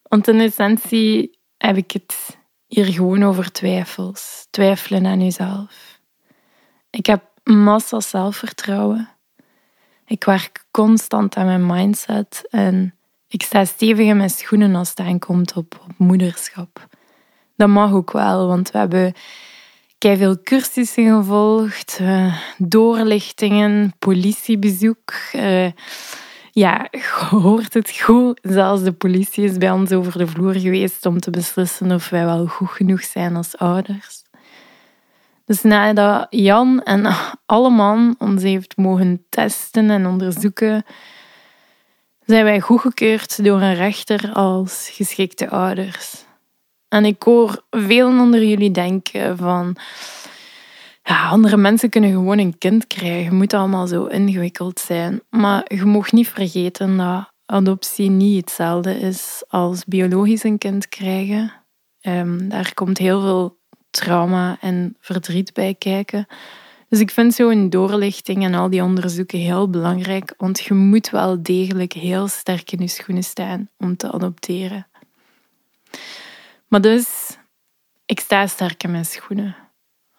Want 0.08 0.28
in 0.28 0.40
essentie 0.40 1.38
heb 1.56 1.76
ik 1.76 1.90
het 1.90 2.38
hier 2.66 2.84
gewoon 2.84 3.22
over 3.22 3.52
twijfels. 3.52 4.46
Twijfelen 4.50 5.06
aan 5.06 5.22
jezelf. 5.22 6.00
Ik 6.90 7.06
heb 7.06 7.22
massa 7.42 8.00
zelfvertrouwen. 8.00 9.08
Ik 10.06 10.24
werk 10.24 10.64
constant 10.70 11.36
aan 11.36 11.46
mijn 11.46 11.66
mindset 11.66 12.46
en 12.50 12.94
ik 13.28 13.42
sta 13.42 13.64
stevig 13.64 14.06
in 14.06 14.16
mijn 14.16 14.30
schoenen 14.30 14.74
als 14.74 14.88
het 14.88 14.98
aankomt 15.00 15.56
op, 15.56 15.80
op 15.84 15.98
moederschap. 15.98 16.86
Dat 17.56 17.68
mag 17.68 17.92
ook 17.92 18.12
wel, 18.12 18.46
want 18.46 18.70
we 18.70 18.78
hebben 18.78 19.14
veel 20.12 20.42
cursussen 20.42 21.16
gevolgd, 21.16 21.98
uh, 22.00 22.36
doorlichtingen, 22.58 23.94
politiebezoek. 23.98 25.12
Uh, 25.34 25.66
ja, 26.52 26.88
hoort 27.30 27.74
het 27.74 27.98
goed. 28.00 28.38
Zelfs 28.42 28.82
de 28.82 28.92
politie 28.92 29.44
is 29.44 29.58
bij 29.58 29.70
ons 29.70 29.92
over 29.92 30.18
de 30.18 30.26
vloer 30.26 30.54
geweest 30.54 31.06
om 31.06 31.20
te 31.20 31.30
beslissen 31.30 31.92
of 31.92 32.08
wij 32.08 32.24
wel 32.24 32.46
goed 32.46 32.70
genoeg 32.70 33.02
zijn 33.04 33.36
als 33.36 33.56
ouders. 33.56 34.22
Dus 35.44 35.62
nadat 35.62 36.26
Jan 36.30 36.82
en 36.82 37.14
alle 37.46 37.70
man 37.70 38.14
ons 38.18 38.42
heeft 38.42 38.76
mogen 38.76 39.24
testen 39.28 39.90
en 39.90 40.06
onderzoeken, 40.06 40.84
zijn 42.26 42.44
wij 42.44 42.60
goedgekeurd 42.60 43.44
door 43.44 43.60
een 43.60 43.74
rechter 43.74 44.32
als 44.32 44.90
geschikte 44.92 45.50
ouders. 45.50 46.23
En 46.94 47.04
ik 47.04 47.22
hoor 47.22 47.64
velen 47.70 48.20
onder 48.20 48.44
jullie 48.44 48.70
denken 48.70 49.36
van... 49.36 49.76
Ja, 51.02 51.28
andere 51.28 51.56
mensen 51.56 51.90
kunnen 51.90 52.10
gewoon 52.10 52.38
een 52.38 52.58
kind 52.58 52.86
krijgen. 52.86 53.34
Moet 53.34 53.54
allemaal 53.54 53.86
zo 53.86 54.04
ingewikkeld 54.04 54.80
zijn. 54.80 55.20
Maar 55.30 55.64
je 55.64 55.84
mag 55.84 56.12
niet 56.12 56.28
vergeten 56.28 56.96
dat 56.96 57.32
adoptie 57.46 58.10
niet 58.10 58.40
hetzelfde 58.40 58.98
is 58.98 59.44
als 59.48 59.84
biologisch 59.84 60.44
een 60.44 60.58
kind 60.58 60.88
krijgen. 60.88 61.52
Um, 62.02 62.48
daar 62.48 62.74
komt 62.74 62.98
heel 62.98 63.20
veel 63.20 63.58
trauma 63.90 64.56
en 64.60 64.96
verdriet 65.00 65.52
bij 65.52 65.74
kijken. 65.74 66.26
Dus 66.88 67.00
ik 67.00 67.10
vind 67.10 67.34
zo'n 67.34 67.70
doorlichting 67.70 68.44
en 68.44 68.54
al 68.54 68.70
die 68.70 68.82
onderzoeken 68.82 69.38
heel 69.38 69.70
belangrijk, 69.70 70.34
want 70.36 70.60
je 70.60 70.74
moet 70.74 71.10
wel 71.10 71.42
degelijk 71.42 71.92
heel 71.92 72.28
sterk 72.28 72.72
in 72.72 72.78
je 72.80 72.88
schoenen 72.88 73.24
staan 73.24 73.68
om 73.78 73.96
te 73.96 74.12
adopteren. 74.12 74.86
Maar 76.74 76.82
dus, 76.82 77.38
ik 78.04 78.20
sta 78.20 78.46
sterk 78.46 78.82
in 78.82 78.90
mijn 78.90 79.04
schoenen. 79.04 79.56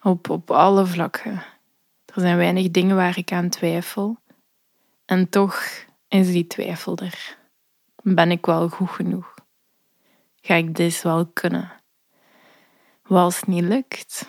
Op, 0.02 0.30
op 0.30 0.50
alle 0.50 0.86
vlakken. 0.86 1.32
Er 2.04 2.20
zijn 2.20 2.36
weinig 2.36 2.70
dingen 2.70 2.96
waar 2.96 3.18
ik 3.18 3.32
aan 3.32 3.48
twijfel. 3.48 4.18
En 5.04 5.28
toch 5.28 5.62
is 6.08 6.26
die 6.26 6.46
twijfel 6.46 6.96
er. 6.96 7.38
Ben 8.02 8.30
ik 8.30 8.46
wel 8.46 8.68
goed 8.68 8.90
genoeg? 8.90 9.34
Ga 10.40 10.54
ik 10.54 10.74
dit 10.74 11.02
wel 11.02 11.26
kunnen? 11.26 11.72
Wat 13.02 13.22
als 13.22 13.36
het 13.36 13.46
niet 13.46 13.64
lukt? 13.64 14.28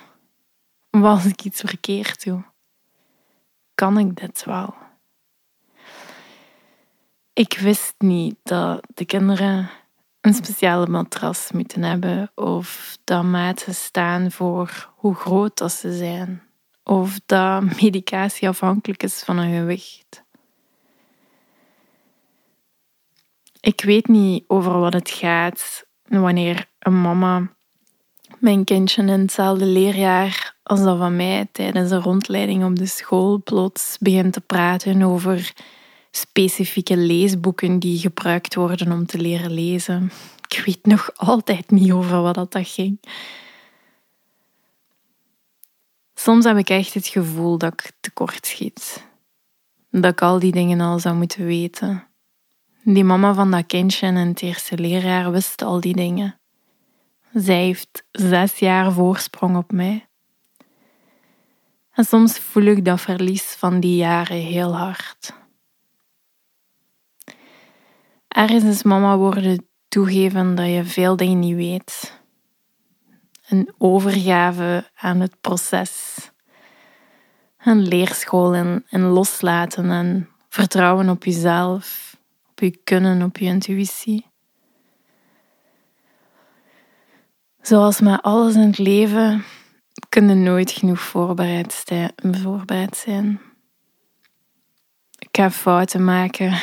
Wat 0.89 1.03
als 1.03 1.25
ik 1.25 1.43
iets 1.43 1.62
verkeerd 1.62 2.24
doe? 2.24 2.43
Kan 3.75 3.98
ik 3.98 4.15
dit 4.15 4.43
wel? 4.43 4.75
Ik 7.34 7.57
wist 7.60 7.93
niet 7.98 8.36
dat 8.43 8.88
de 8.93 9.05
kinderen 9.05 9.69
een 10.27 10.34
speciale 10.34 10.88
matras 10.88 11.51
moeten 11.51 11.84
hebben 11.84 12.31
of 12.36 12.98
dat 13.03 13.24
maten 13.24 13.75
staan 13.75 14.31
voor 14.31 14.93
hoe 14.96 15.15
groot 15.15 15.57
dat 15.57 15.72
ze 15.72 15.91
zijn 15.93 16.41
of 16.84 17.19
dat 17.25 17.62
medicatie 17.81 18.48
afhankelijk 18.48 19.03
is 19.03 19.24
van 19.24 19.38
hun 19.38 19.60
gewicht. 19.60 20.24
Ik 23.60 23.81
weet 23.81 24.07
niet 24.07 24.43
over 24.48 24.79
wat 24.79 24.93
het 24.93 25.10
gaat 25.10 25.86
wanneer 26.03 26.69
een 26.79 27.01
mama 27.01 27.55
mijn 28.39 28.63
kindje 28.63 29.01
in 29.01 29.07
hetzelfde 29.07 29.65
leerjaar 29.65 30.55
als 30.63 30.84
dat 30.84 30.98
van 30.98 31.15
mij 31.15 31.48
tijdens 31.51 31.91
een 31.91 32.01
rondleiding 32.01 32.65
op 32.65 32.75
de 32.75 32.86
school 32.86 33.41
plots 33.43 33.98
begint 34.00 34.34
te 34.34 34.41
praten 34.41 35.01
over 35.01 35.53
specifieke 36.17 36.97
leesboeken 36.97 37.79
die 37.79 38.00
gebruikt 38.00 38.55
worden 38.55 38.91
om 38.91 39.05
te 39.05 39.17
leren 39.17 39.51
lezen. 39.51 40.12
Ik 40.47 40.63
weet 40.65 40.86
nog 40.86 41.12
altijd 41.15 41.71
niet 41.71 41.91
over 41.91 42.21
wat 42.21 42.36
dat 42.36 42.67
ging. 42.67 43.00
Soms 46.13 46.45
heb 46.45 46.57
ik 46.57 46.69
echt 46.69 46.93
het 46.93 47.07
gevoel 47.07 47.57
dat 47.57 47.74
ik 47.74 47.91
tekort 48.00 48.45
schiet. 48.45 49.05
Dat 49.91 50.12
ik 50.12 50.21
al 50.21 50.39
die 50.39 50.51
dingen 50.51 50.81
al 50.81 51.00
zou 51.00 51.15
moeten 51.15 51.45
weten. 51.45 52.07
Die 52.83 53.03
mama 53.03 53.33
van 53.33 53.51
dat 53.51 53.65
kindje 53.65 54.07
in 54.07 54.15
het 54.15 54.41
eerste 54.41 54.77
leerjaar 54.77 55.31
wist 55.31 55.62
al 55.62 55.79
die 55.79 55.95
dingen. 55.95 56.39
Zij 57.33 57.63
heeft 57.63 58.03
zes 58.12 58.59
jaar 58.59 58.91
voorsprong 58.91 59.57
op 59.57 59.71
mij. 59.71 60.07
En 61.93 62.05
soms 62.05 62.39
voel 62.39 62.63
ik 62.63 62.86
dat 62.86 63.01
verlies 63.01 63.43
van 63.43 63.79
die 63.79 63.95
jaren 63.95 64.41
heel 64.41 64.75
hard. 64.75 65.33
Ergens 68.38 68.63
is 68.63 68.84
mama 68.84 69.17
worden 69.17 69.67
toegeven 69.88 70.56
dat 70.56 70.67
je 70.67 70.84
veel 70.84 71.15
dingen 71.15 71.39
niet 71.39 71.56
weet. 71.56 72.22
Een 73.48 73.74
overgave 73.77 74.89
aan 74.96 75.20
het 75.20 75.41
proces. 75.41 76.17
Een 77.58 77.88
leerschool 77.88 78.53
en, 78.53 78.86
en 78.89 79.01
loslaten 79.01 79.91
en 79.91 80.29
vertrouwen 80.50 81.10
op 81.10 81.24
jezelf, 81.24 82.17
op 82.50 82.60
je 82.60 82.77
kunnen, 82.84 83.22
op 83.22 83.38
je 83.38 83.46
intuïtie. 83.46 84.25
Zoals 87.62 88.01
met 88.01 88.22
alles 88.22 88.56
in 88.56 88.62
het 88.62 88.77
leven 88.77 89.44
kunnen 90.10 90.44
nooit 90.44 90.72
genoeg 90.72 91.00
voorbereid, 91.00 91.84
voorbereid 92.15 92.98
zijn. 92.98 93.41
Ik 95.20 95.29
ga 95.32 95.51
fouten 95.51 96.03
maken, 96.03 96.60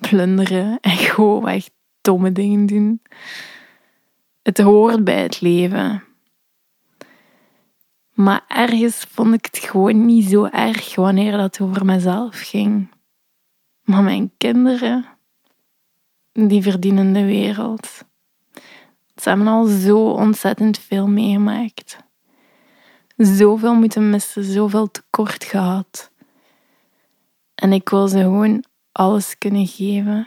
plunderen 0.00 0.78
en 0.80 0.96
gewoon 1.10 1.48
echt 1.48 1.70
domme 2.00 2.32
dingen 2.32 2.66
doen. 2.66 3.02
Het 4.42 4.58
hoort 4.58 5.04
bij 5.04 5.22
het 5.22 5.40
leven. 5.40 6.02
Maar 8.14 8.44
ergens 8.48 9.06
vond 9.08 9.34
ik 9.34 9.44
het 9.44 9.58
gewoon 9.58 10.06
niet 10.06 10.24
zo 10.24 10.44
erg 10.44 10.94
wanneer 10.94 11.36
dat 11.36 11.60
over 11.60 11.84
mezelf 11.84 12.40
ging. 12.40 12.88
Maar 13.82 14.02
mijn 14.02 14.32
kinderen, 14.36 15.04
die 16.32 16.62
verdienen 16.62 17.12
de 17.12 17.24
wereld. 17.24 18.04
Ze 19.16 19.28
hebben 19.28 19.46
al 19.46 19.64
zo 19.64 20.10
ontzettend 20.10 20.78
veel 20.78 21.08
meegemaakt. 21.08 21.98
Zoveel 23.16 23.74
moeten 23.74 24.10
missen, 24.10 24.44
zoveel 24.44 24.90
tekort 24.90 25.44
gehad. 25.44 26.10
En 27.54 27.72
ik 27.72 27.88
wil 27.88 28.08
ze 28.08 28.18
gewoon 28.18 28.64
alles 28.96 29.38
kunnen 29.38 29.66
geven. 29.66 30.26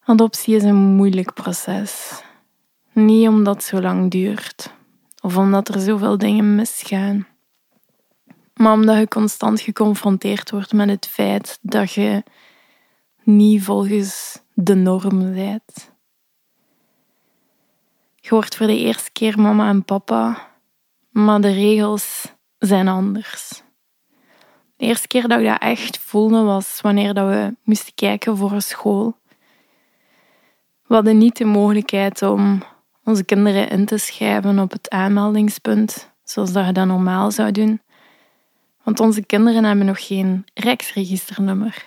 Adoptie 0.00 0.56
is 0.56 0.62
een 0.62 0.76
moeilijk 0.76 1.34
proces. 1.34 2.22
Niet 2.92 3.28
omdat 3.28 3.54
het 3.54 3.64
zo 3.64 3.80
lang 3.80 4.10
duurt 4.10 4.74
of 5.20 5.36
omdat 5.36 5.68
er 5.68 5.80
zoveel 5.80 6.18
dingen 6.18 6.54
misgaan, 6.54 7.26
maar 8.54 8.72
omdat 8.72 8.98
je 8.98 9.08
constant 9.08 9.60
geconfronteerd 9.60 10.50
wordt 10.50 10.72
met 10.72 10.88
het 10.88 11.06
feit 11.06 11.58
dat 11.62 11.92
je 11.92 12.22
niet 13.22 13.62
volgens 13.62 14.42
de 14.54 14.74
norm 14.74 15.34
bent. 15.34 15.92
Je 18.16 18.28
wordt 18.28 18.56
voor 18.56 18.66
de 18.66 18.78
eerste 18.78 19.12
keer 19.12 19.40
mama 19.40 19.68
en 19.68 19.84
papa, 19.84 20.50
maar 21.10 21.40
de 21.40 21.52
regels 21.52 22.34
zijn 22.58 22.88
anders. 22.88 23.62
De 24.80 24.86
eerste 24.86 25.08
keer 25.08 25.28
dat 25.28 25.40
ik 25.40 25.46
dat 25.46 25.60
echt 25.60 25.98
voelde 25.98 26.42
was 26.42 26.80
wanneer 26.80 27.14
dat 27.14 27.28
we 27.28 27.54
moesten 27.62 27.94
kijken 27.94 28.36
voor 28.36 28.52
een 28.52 28.62
school. 28.62 29.16
We 30.86 30.94
hadden 30.94 31.18
niet 31.18 31.36
de 31.36 31.44
mogelijkheid 31.44 32.22
om 32.22 32.62
onze 33.04 33.24
kinderen 33.24 33.68
in 33.68 33.86
te 33.86 33.98
schrijven 33.98 34.58
op 34.58 34.70
het 34.70 34.90
aanmeldingspunt, 34.90 36.12
zoals 36.24 36.52
dat 36.52 36.66
je 36.66 36.72
dat 36.72 36.86
normaal 36.86 37.30
zou 37.30 37.50
doen. 37.50 37.80
Want 38.82 39.00
onze 39.00 39.24
kinderen 39.24 39.64
hebben 39.64 39.86
nog 39.86 40.06
geen 40.06 40.44
rijksregisternummer. 40.54 41.84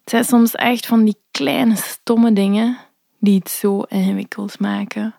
Het 0.00 0.10
zijn 0.10 0.24
soms 0.24 0.54
echt 0.54 0.86
van 0.86 1.04
die 1.04 1.16
kleine 1.30 1.76
stomme 1.76 2.32
dingen 2.32 2.76
die 3.18 3.38
het 3.38 3.50
zo 3.50 3.82
ingewikkeld 3.82 4.58
maken. 4.58 5.14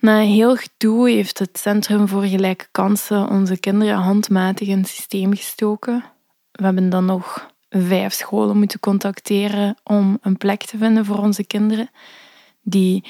Na 0.00 0.18
heel 0.18 0.56
gedoe 0.56 1.10
heeft 1.10 1.38
het 1.38 1.58
Centrum 1.58 2.08
voor 2.08 2.22
Gelijke 2.22 2.66
Kansen 2.70 3.28
onze 3.28 3.58
kinderen 3.58 3.96
handmatig 3.96 4.68
in 4.68 4.78
het 4.78 4.88
systeem 4.88 5.34
gestoken. 5.34 6.04
We 6.52 6.64
hebben 6.64 6.90
dan 6.90 7.04
nog 7.04 7.50
vijf 7.68 8.12
scholen 8.12 8.58
moeten 8.58 8.80
contacteren 8.80 9.76
om 9.84 10.18
een 10.20 10.36
plek 10.36 10.62
te 10.62 10.78
vinden 10.78 11.04
voor 11.04 11.18
onze 11.18 11.44
kinderen, 11.44 11.90
die 12.62 13.04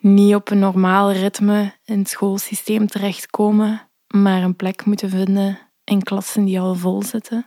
niet 0.00 0.34
op 0.34 0.50
een 0.50 0.58
normaal 0.58 1.12
ritme 1.12 1.74
in 1.84 1.98
het 1.98 2.08
schoolsysteem 2.08 2.86
terechtkomen, 2.86 3.88
maar 4.06 4.42
een 4.42 4.56
plek 4.56 4.84
moeten 4.84 5.10
vinden 5.10 5.58
in 5.84 6.02
klassen 6.02 6.44
die 6.44 6.60
al 6.60 6.74
vol 6.74 7.02
zitten. 7.02 7.46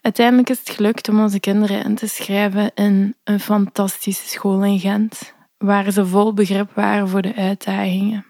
Uiteindelijk 0.00 0.50
is 0.50 0.58
het 0.58 0.70
gelukt 0.70 1.08
om 1.08 1.20
onze 1.20 1.40
kinderen 1.40 1.84
in 1.84 1.94
te 1.94 2.08
schrijven 2.08 2.70
in 2.74 3.16
een 3.24 3.40
fantastische 3.40 4.28
school 4.28 4.64
in 4.64 4.78
Gent, 4.78 5.33
waar 5.64 5.90
ze 5.90 6.06
vol 6.06 6.34
begrip 6.34 6.70
waren 6.74 7.08
voor 7.08 7.22
de 7.22 7.34
uitdagingen. 7.34 8.26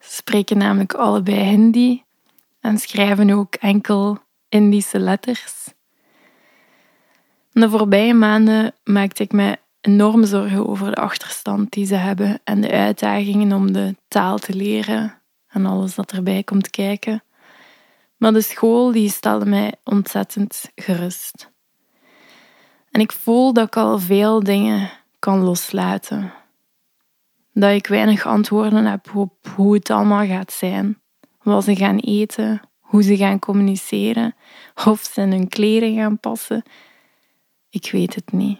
Ze 0.00 0.14
spreken 0.14 0.58
namelijk 0.58 0.94
allebei 0.94 1.38
Hindi 1.38 2.04
en 2.60 2.78
schrijven 2.78 3.30
ook 3.30 3.54
enkel 3.54 4.18
Indische 4.48 4.98
letters. 4.98 5.72
De 7.52 7.70
voorbije 7.70 8.14
maanden 8.14 8.74
maakte 8.84 9.22
ik 9.22 9.32
me 9.32 9.58
enorm 9.80 10.24
zorgen 10.24 10.68
over 10.68 10.90
de 10.90 10.96
achterstand 10.96 11.72
die 11.72 11.86
ze 11.86 11.94
hebben 11.94 12.40
en 12.44 12.60
de 12.60 12.70
uitdagingen 12.70 13.52
om 13.52 13.72
de 13.72 13.96
taal 14.08 14.38
te 14.38 14.54
leren 14.54 15.18
en 15.48 15.66
alles 15.66 15.94
dat 15.94 16.12
erbij 16.12 16.42
komt 16.42 16.70
kijken. 16.70 17.22
Maar 18.16 18.32
de 18.32 18.40
school 18.40 18.92
die 18.92 19.10
stelde 19.10 19.46
mij 19.46 19.74
ontzettend 19.84 20.70
gerust. 20.74 21.50
En 22.90 23.00
ik 23.00 23.12
voel 23.12 23.52
dat 23.52 23.66
ik 23.66 23.76
al 23.76 23.98
veel 23.98 24.42
dingen 24.42 24.90
kan 25.18 25.42
loslaten. 25.42 26.32
Dat 27.52 27.74
ik 27.74 27.86
weinig 27.86 28.26
antwoorden 28.26 28.84
heb 28.84 29.14
op 29.14 29.48
hoe 29.54 29.74
het 29.74 29.90
allemaal 29.90 30.26
gaat 30.26 30.52
zijn, 30.52 31.00
wat 31.42 31.64
ze 31.64 31.76
gaan 31.76 31.98
eten, 31.98 32.60
hoe 32.78 33.02
ze 33.02 33.16
gaan 33.16 33.38
communiceren, 33.38 34.34
of 34.86 35.00
ze 35.12 35.20
hun 35.20 35.48
kleren 35.48 35.94
gaan 35.94 36.18
passen. 36.18 36.62
Ik 37.70 37.90
weet 37.90 38.14
het 38.14 38.32
niet. 38.32 38.58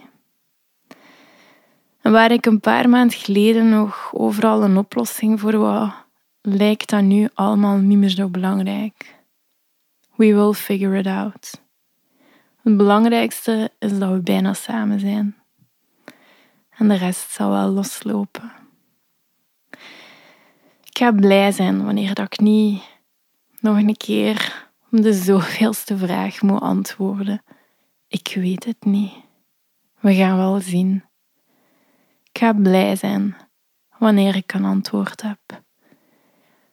En 2.01 2.13
waar 2.13 2.31
ik 2.31 2.47
een 2.47 2.61
paar 2.61 2.89
maanden 2.89 3.19
geleden 3.19 3.69
nog 3.69 4.11
overal 4.15 4.63
een 4.63 4.77
oplossing 4.77 5.41
voor 5.41 5.57
wou, 5.59 5.91
lijkt 6.43 6.91
dat 6.91 7.03
nu 7.03 7.29
allemaal 7.35 7.77
niet 7.77 7.99
meer 7.99 8.09
zo 8.09 8.29
belangrijk. 8.29 9.17
We 10.15 10.35
will 10.35 10.53
figure 10.53 10.99
it 10.99 11.07
out. 11.07 11.61
Het 12.63 12.77
belangrijkste 12.77 13.71
is 13.79 13.99
dat 13.99 14.11
we 14.11 14.21
bijna 14.21 14.55
samen 14.55 15.01
zijn. 15.01 15.38
En 16.79 16.89
de 16.89 16.95
rest 16.95 17.31
zal 17.31 17.51
wel 17.51 17.69
loslopen. 17.69 18.53
Ik 20.85 20.99
ga 20.99 21.13
blij 21.13 21.53
zijn 21.53 21.85
wanneer 21.85 22.15
dat 22.15 22.33
ik 22.33 22.39
niet 22.39 22.83
nog 23.61 23.77
een 23.77 23.97
keer 23.97 24.69
om 24.91 25.01
de 25.01 25.13
zoveelste 25.13 25.99
vraag 25.99 26.43
moet 26.43 26.61
antwoorden. 26.61 27.43
Ik 28.09 28.33
weet 28.35 28.65
het 28.65 28.85
niet. 28.85 29.13
We 30.01 30.15
gaan 30.15 30.37
wel 30.37 30.61
zien. 30.61 31.05
Ik 32.33 32.39
ga 32.39 32.53
blij 32.53 32.97
zijn 32.97 33.37
wanneer 33.99 34.37
ik 34.37 34.53
een 34.53 34.65
antwoord 34.65 35.23
heb. 35.23 35.63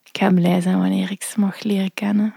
Ik 0.04 0.18
ga 0.18 0.32
blij 0.32 0.62
zijn 0.62 0.80
wanneer 0.80 1.12
ik 1.12 1.24
ze 1.24 1.40
mag 1.40 1.64
leren 1.64 1.94
kennen. 1.94 2.36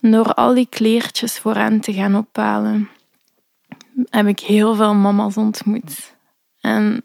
door 0.00 0.34
al 0.34 0.54
die 0.54 0.66
kleertjes 0.68 1.38
voor 1.38 1.54
hen 1.54 1.80
te 1.80 1.92
gaan 1.92 2.16
ophalen, 2.16 2.88
heb 4.04 4.26
ik 4.26 4.40
heel 4.40 4.74
veel 4.74 4.94
mama's 4.94 5.36
ontmoet. 5.36 6.16
En 6.60 7.04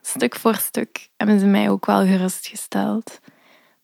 stuk 0.00 0.36
voor 0.36 0.54
stuk 0.54 1.08
hebben 1.16 1.40
ze 1.40 1.46
mij 1.46 1.70
ook 1.70 1.86
wel 1.86 2.06
gerustgesteld 2.06 3.20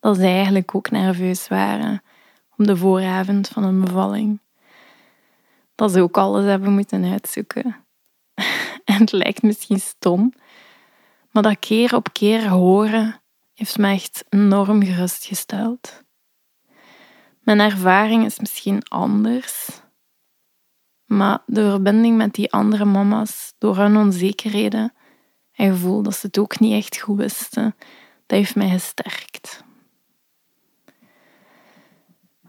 dat 0.01 0.17
ze 0.17 0.23
eigenlijk 0.23 0.75
ook 0.75 0.91
nerveus 0.91 1.49
waren 1.49 2.03
op 2.57 2.67
de 2.67 2.77
vooravond 2.77 3.49
van 3.49 3.65
een 3.65 3.81
bevalling. 3.81 4.41
Dat 5.75 5.93
ze 5.93 6.01
ook 6.01 6.17
alles 6.17 6.45
hebben 6.45 6.73
moeten 6.73 7.05
uitzoeken. 7.05 7.77
En 8.85 9.01
het 9.01 9.13
lijkt 9.13 9.43
misschien 9.43 9.81
stom, 9.81 10.33
maar 11.31 11.43
dat 11.43 11.59
keer 11.59 11.95
op 11.95 12.13
keer 12.13 12.49
horen 12.49 13.21
heeft 13.55 13.79
me 13.79 13.93
echt 13.93 14.25
enorm 14.29 14.85
gerustgesteld. 14.85 16.03
Mijn 17.41 17.61
ervaring 17.61 18.25
is 18.25 18.39
misschien 18.39 18.83
anders, 18.89 19.81
maar 21.11 21.43
de 21.47 21.71
verbinding 21.71 22.17
met 22.17 22.35
die 22.35 22.53
andere 22.53 22.85
mama's 22.85 23.55
door 23.59 23.77
hun 23.77 23.97
onzekerheden 23.97 24.93
en 25.53 25.73
gevoel 25.73 26.03
dat 26.03 26.17
ze 26.17 26.27
het 26.27 26.39
ook 26.39 26.59
niet 26.59 26.73
echt 26.73 27.01
goed 27.01 27.17
wisten, 27.17 27.75
dat 28.27 28.39
heeft 28.39 28.57
mij 28.57 28.69
gesterkt. 28.69 29.65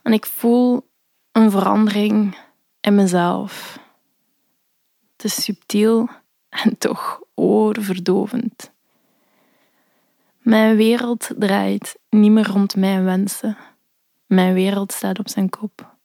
En 0.02 0.14
ik 0.14 0.26
voel 0.26 0.90
een 1.32 1.52
verandering 1.52 2.38
in 2.82 2.96
mezelf. 2.96 3.80
Het 5.16 5.24
is 5.24 5.44
subtiel 5.44 6.10
en 6.50 6.78
toch 6.78 7.22
oorverdovend. 7.36 8.72
Mijn 10.38 10.76
wereld 10.76 11.32
draait 11.38 12.00
niet 12.10 12.32
meer 12.32 12.48
rond 12.48 12.76
mijn 12.76 13.04
wensen. 13.04 13.58
Mijn 14.26 14.54
wereld 14.54 14.92
staat 14.92 15.20
op 15.20 15.30
zijn 15.30 15.50
kop. 15.50 15.96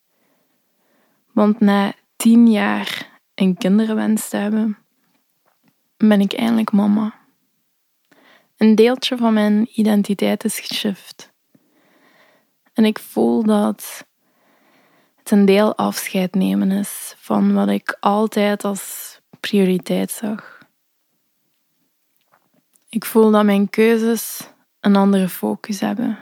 Want 1.33 1.61
na 1.61 1.95
tien 2.17 2.51
jaar 2.51 3.21
een 3.35 3.57
kinderwens 3.57 4.29
te 4.29 4.37
hebben, 4.37 4.79
ben 5.97 6.21
ik 6.21 6.33
eindelijk 6.33 6.73
mama. 6.73 7.15
Een 8.57 8.75
deeltje 8.75 9.17
van 9.17 9.33
mijn 9.35 9.69
identiteit 9.75 10.45
is 10.45 10.61
geshift. 10.61 11.33
En 12.73 12.85
ik 12.85 12.99
voel 12.99 13.43
dat 13.43 14.07
het 15.17 15.31
een 15.31 15.45
deel 15.45 15.77
afscheid 15.77 16.35
nemen 16.35 16.71
is 16.71 17.15
van 17.19 17.55
wat 17.55 17.69
ik 17.69 17.97
altijd 18.01 18.65
als 18.65 19.17
prioriteit 19.41 20.11
zag. 20.11 20.59
Ik 22.89 23.05
voel 23.05 23.31
dat 23.31 23.45
mijn 23.45 23.71
keuzes 23.71 24.51
een 24.81 24.97
andere 24.97 25.29
focus 25.29 25.81
hebben. 25.81 26.19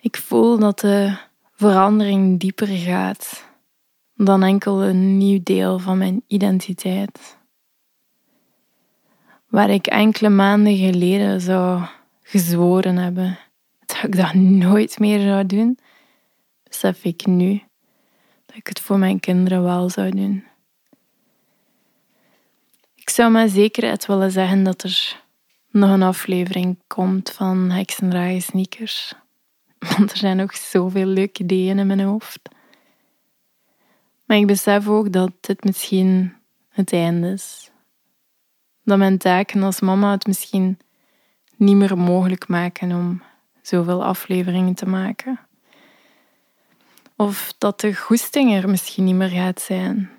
Ik 0.00 0.16
voel 0.16 0.58
dat 0.58 0.78
de 0.78 1.27
verandering 1.58 2.38
dieper 2.38 2.66
gaat 2.66 3.44
dan 4.14 4.42
enkel 4.42 4.82
een 4.82 5.16
nieuw 5.16 5.40
deel 5.42 5.78
van 5.78 5.98
mijn 5.98 6.22
identiteit. 6.26 7.38
Waar 9.48 9.70
ik 9.70 9.86
enkele 9.86 10.28
maanden 10.28 10.76
geleden 10.76 11.40
zou 11.40 11.82
gezworen 12.22 12.96
hebben 12.96 13.38
dat 13.86 14.02
ik 14.02 14.16
dat 14.16 14.34
nooit 14.34 14.98
meer 14.98 15.20
zou 15.20 15.46
doen, 15.46 15.78
besef 16.62 17.04
ik 17.04 17.26
nu 17.26 17.62
dat 18.46 18.56
ik 18.56 18.66
het 18.66 18.80
voor 18.80 18.98
mijn 18.98 19.20
kinderen 19.20 19.62
wel 19.62 19.90
zou 19.90 20.10
doen. 20.10 20.44
Ik 22.94 23.10
zou 23.10 23.30
met 23.30 23.50
zekerheid 23.50 24.06
willen 24.06 24.30
zeggen 24.30 24.62
dat 24.62 24.82
er 24.82 25.22
nog 25.70 25.90
een 25.90 26.02
aflevering 26.02 26.78
komt 26.86 27.30
van 27.30 27.70
Heksendragen 27.70 28.42
Sneakers. 28.42 29.14
Want 29.96 30.10
er 30.10 30.16
zijn 30.16 30.36
nog 30.36 30.56
zoveel 30.56 31.06
leuke 31.06 31.42
ideeën 31.42 31.78
in 31.78 31.86
mijn 31.86 32.00
hoofd. 32.00 32.40
Maar 34.24 34.36
ik 34.36 34.46
besef 34.46 34.88
ook 34.88 35.12
dat 35.12 35.32
dit 35.40 35.64
misschien 35.64 36.34
het 36.68 36.92
einde 36.92 37.32
is. 37.32 37.70
Dat 38.84 38.98
mijn 38.98 39.18
taken 39.18 39.62
als 39.62 39.80
mama 39.80 40.10
het 40.10 40.26
misschien 40.26 40.78
niet 41.56 41.76
meer 41.76 41.98
mogelijk 41.98 42.48
maken 42.48 42.92
om 42.92 43.22
zoveel 43.62 44.04
afleveringen 44.04 44.74
te 44.74 44.86
maken. 44.86 45.40
Of 47.16 47.54
dat 47.58 47.80
de 47.80 47.94
goesting 47.94 48.54
er 48.54 48.68
misschien 48.68 49.04
niet 49.04 49.14
meer 49.14 49.28
gaat 49.28 49.60
zijn. 49.60 50.10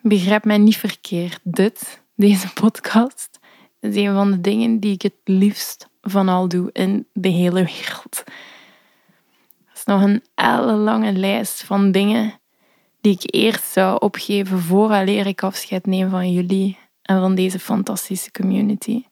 Begrijp 0.00 0.44
mij 0.44 0.58
niet 0.58 0.76
verkeerd. 0.76 1.40
Dit, 1.42 2.02
deze 2.14 2.52
podcast, 2.52 3.38
is 3.80 3.96
een 3.96 4.14
van 4.14 4.30
de 4.30 4.40
dingen 4.40 4.80
die 4.80 4.92
ik 4.92 5.02
het 5.02 5.14
liefst 5.24 5.88
van 6.02 6.28
al 6.28 6.48
doe 6.48 6.70
in 6.72 7.06
de 7.12 7.28
hele 7.28 7.64
wereld. 7.64 8.24
Nog 9.84 10.02
een 10.02 10.24
ellenlange 10.34 11.12
lijst 11.12 11.64
van 11.64 11.92
dingen 11.92 12.40
die 13.00 13.12
ik 13.12 13.34
eerst 13.34 13.64
zou 13.64 13.98
opgeven 14.00 14.58
vooraleer 14.58 15.26
ik 15.26 15.42
afscheid 15.42 15.86
neem 15.86 16.10
van 16.10 16.32
jullie 16.32 16.78
en 17.02 17.20
van 17.20 17.34
deze 17.34 17.58
fantastische 17.58 18.30
community. 18.30 19.04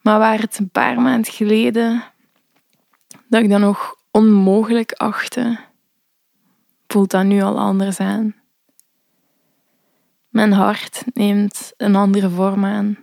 Maar 0.00 0.18
waar 0.18 0.40
het 0.40 0.58
een 0.58 0.70
paar 0.70 1.00
maanden 1.00 1.32
geleden 1.32 2.04
dat 3.28 3.42
ik 3.42 3.50
dat 3.50 3.60
nog 3.60 3.96
onmogelijk 4.10 4.92
achtte, 4.92 5.58
voelt 6.86 7.10
dat 7.10 7.24
nu 7.24 7.42
al 7.42 7.58
anders 7.58 8.00
aan. 8.00 8.34
Mijn 10.28 10.52
hart 10.52 11.04
neemt 11.12 11.72
een 11.76 11.96
andere 11.96 12.30
vorm 12.30 12.64
aan. 12.64 12.98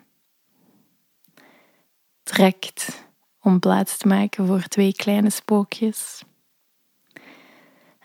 Trekt 2.24 3.06
om 3.44 3.60
plaats 3.60 3.98
te 3.98 4.08
maken 4.08 4.48
voor 4.48 4.62
twee 4.62 4.94
kleine 4.94 5.30
spookjes. 5.30 6.24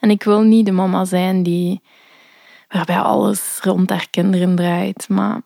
En 0.00 0.10
ik 0.10 0.22
wil 0.22 0.40
niet 0.40 0.66
de 0.66 0.72
mama 0.72 1.04
zijn 1.04 1.42
die 1.42 1.82
waarbij 2.68 2.98
alles 2.98 3.58
rond 3.62 3.90
haar 3.90 4.10
kinderen 4.10 4.56
draait, 4.56 5.08
maar 5.08 5.40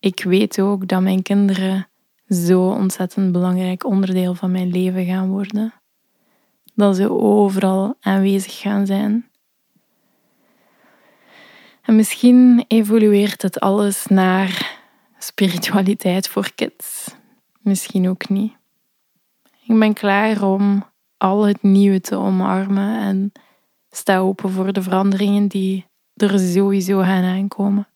ik 0.00 0.22
weet 0.22 0.60
ook 0.60 0.88
dat 0.88 1.00
mijn 1.00 1.22
kinderen 1.22 1.88
zo 2.28 2.68
ontzettend 2.68 3.32
belangrijk 3.32 3.84
onderdeel 3.84 4.34
van 4.34 4.50
mijn 4.50 4.70
leven 4.70 5.04
gaan 5.04 5.28
worden. 5.28 5.72
Dat 6.74 6.96
ze 6.96 7.10
overal 7.10 7.96
aanwezig 8.00 8.58
gaan 8.58 8.86
zijn. 8.86 9.28
En 11.82 11.96
misschien 11.96 12.64
evolueert 12.68 13.42
het 13.42 13.60
alles 13.60 14.06
naar 14.06 14.80
spiritualiteit 15.18 16.28
voor 16.28 16.52
kids. 16.54 17.16
Misschien 17.58 18.08
ook 18.08 18.28
niet. 18.28 18.52
Ik 19.66 19.78
ben 19.78 19.92
klaar 19.92 20.42
om 20.42 20.84
al 21.16 21.46
het 21.46 21.62
nieuwe 21.62 22.00
te 22.00 22.16
omarmen 22.16 23.00
en 23.00 23.32
sta 23.90 24.18
open 24.18 24.50
voor 24.50 24.72
de 24.72 24.82
veranderingen 24.82 25.48
die 25.48 25.86
er 26.16 26.38
sowieso 26.38 26.98
gaan 27.00 27.24
aankomen. 27.24 27.88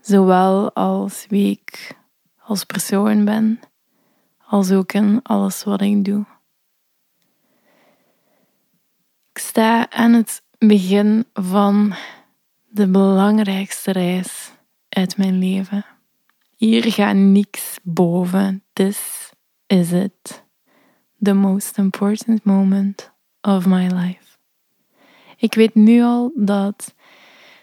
Zowel 0.00 0.72
als 0.72 1.26
wie 1.28 1.50
ik 1.50 1.96
als 2.38 2.64
persoon 2.64 3.24
ben, 3.24 3.60
als 4.46 4.70
ook 4.70 4.92
in 4.92 5.20
alles 5.22 5.64
wat 5.64 5.80
ik 5.80 6.04
doe. 6.04 6.24
Ik 9.32 9.38
sta 9.38 9.90
aan 9.90 10.12
het 10.12 10.42
begin 10.58 11.26
van 11.32 11.94
de 12.68 12.86
belangrijkste 12.86 13.92
reis 13.92 14.52
uit 14.88 15.16
mijn 15.16 15.38
leven. 15.38 15.93
Hier 16.64 16.92
gaat 16.92 17.16
niks 17.16 17.78
boven. 17.82 18.62
This 18.72 19.30
is 19.66 19.92
it. 19.92 20.44
The 21.20 21.32
most 21.32 21.78
important 21.78 22.44
moment 22.44 23.12
of 23.40 23.66
my 23.66 23.86
life. 23.86 24.38
Ik 25.36 25.54
weet 25.54 25.74
nu 25.74 26.02
al 26.02 26.32
dat 26.36 26.94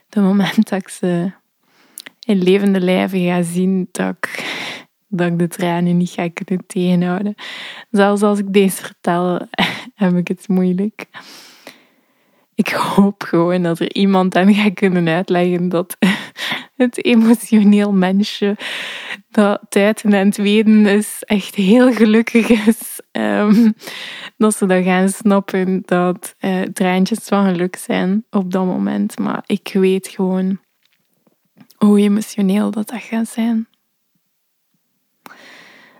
de 0.10 0.20
moment 0.20 0.70
dat 0.70 0.82
ik 0.82 0.90
ze 0.90 1.32
in 2.26 2.44
levende 2.44 2.80
lijven 2.80 3.26
ga 3.26 3.42
zien, 3.42 3.88
dat 3.92 4.16
ik, 4.18 4.46
dat 5.08 5.40
de 5.40 5.48
tranen 5.48 5.98
niet 5.98 6.10
ga 6.10 6.30
kunnen 6.30 6.66
tegenhouden. 6.68 7.36
Zelfs 7.92 8.22
als 8.22 8.40
ik 8.40 8.54
deze 8.54 8.82
vertel, 8.82 9.48
heb 9.96 10.16
ik 10.16 10.28
het 10.28 10.48
moeilijk. 10.48 11.08
Ik 12.62 12.70
hoop 12.70 13.24
gewoon 13.24 13.64
dat 13.64 13.80
er 13.80 13.94
iemand 13.94 14.36
aan 14.36 14.54
gaat 14.54 14.74
kunnen 14.74 15.08
uitleggen 15.08 15.70
dat 15.70 15.98
het 16.76 17.06
emotioneel 17.06 17.94
mensje 17.94 18.58
dat 19.30 19.62
tijd 19.70 20.04
en 20.04 20.12
het 20.12 20.38
weten 20.38 20.86
is 20.86 21.24
echt 21.26 21.56
heel 21.56 21.94
gelukkig 21.94 22.50
is. 22.50 23.00
Um, 23.12 23.74
dat 24.38 24.56
ze 24.56 24.66
dan 24.66 24.84
gaan 24.84 25.10
snappen 25.10 25.82
dat 25.86 26.36
uh, 26.40 26.62
traantjes 26.62 27.20
van 27.20 27.46
geluk 27.46 27.76
zijn 27.76 28.26
op 28.30 28.52
dat 28.52 28.66
moment. 28.66 29.20
Maar 29.20 29.44
ik 29.46 29.70
weet 29.74 30.08
gewoon 30.08 30.60
hoe 31.78 32.00
emotioneel 32.00 32.72
dat, 32.72 32.88
dat 32.88 33.02
gaat 33.02 33.28
zijn. 33.28 33.68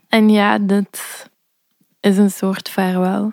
En 0.08 0.30
ja, 0.30 0.58
dit 0.58 1.30
is 2.00 2.18
een 2.18 2.32
soort 2.32 2.70
vaarwel. 2.70 3.32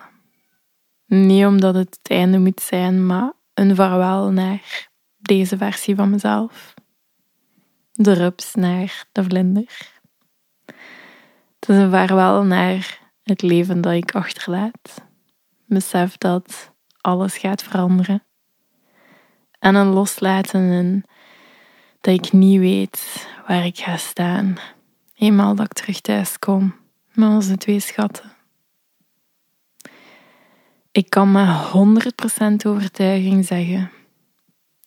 Niet 1.09 1.45
omdat 1.45 1.75
het 1.75 1.97
het 2.01 2.11
einde 2.11 2.39
moet 2.39 2.61
zijn, 2.61 3.05
maar 3.05 3.33
een 3.53 3.75
vaarwel 3.75 4.31
naar 4.31 4.89
deze 5.17 5.57
versie 5.57 5.95
van 5.95 6.09
mezelf. 6.09 6.73
De 7.91 8.13
rups 8.13 8.55
naar 8.55 9.05
de 9.11 9.23
vlinder. 9.23 9.91
Het 11.59 11.69
is 11.69 11.75
een 11.75 11.91
vaarwel 11.91 12.43
naar 12.43 12.99
het 13.23 13.41
leven 13.41 13.81
dat 13.81 13.93
ik 13.93 14.15
achterlaat. 14.15 15.05
Besef 15.65 16.17
dat 16.17 16.73
alles 17.01 17.37
gaat 17.37 17.63
veranderen. 17.63 18.23
En 19.59 19.75
een 19.75 19.87
loslaten 19.87 20.71
en 20.71 21.03
dat 22.01 22.13
ik 22.13 22.31
niet 22.31 22.59
weet 22.59 23.27
waar 23.47 23.65
ik 23.65 23.77
ga 23.77 23.97
staan. 23.97 24.57
Eenmaal 25.15 25.55
dat 25.55 25.65
ik 25.65 25.73
terug 25.73 26.01
thuis 26.01 26.39
kom 26.39 26.75
met 27.13 27.29
onze 27.29 27.57
twee 27.57 27.79
schatten. 27.79 28.38
Ik 30.91 31.09
kan 31.09 31.31
met 31.31 31.47
100% 32.63 32.67
overtuiging 32.67 33.45
zeggen 33.45 33.91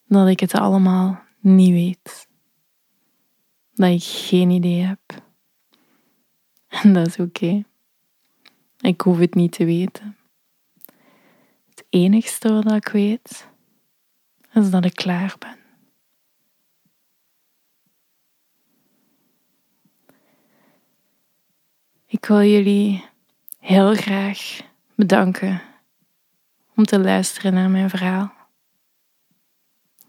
dat 0.06 0.28
ik 0.28 0.40
het 0.40 0.54
allemaal 0.54 1.22
niet 1.40 1.70
weet. 1.70 2.28
Dat 3.74 3.88
ik 3.88 4.02
geen 4.02 4.50
idee 4.50 4.80
heb. 4.80 5.22
En 6.68 6.92
dat 6.92 7.06
is 7.06 7.18
oké. 7.18 7.64
Ik 8.80 9.00
hoef 9.00 9.18
het 9.18 9.34
niet 9.34 9.52
te 9.52 9.64
weten. 9.64 10.16
Het 11.68 11.84
enigste 11.88 12.52
wat 12.52 12.72
ik 12.72 12.88
weet 12.88 13.48
is 14.52 14.70
dat 14.70 14.84
ik 14.84 14.94
klaar 14.94 15.36
ben. 15.38 15.56
Ik 22.06 22.26
wil 22.26 22.42
jullie 22.42 23.04
heel 23.58 23.94
graag 23.94 24.60
bedanken 24.94 25.62
om 26.82 26.88
te 26.88 27.00
luisteren 27.00 27.54
naar 27.54 27.70
mijn 27.70 27.90
verhaal. 27.90 28.32